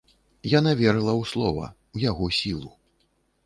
[0.59, 2.69] Яна верыла ў слова, у яго сілу.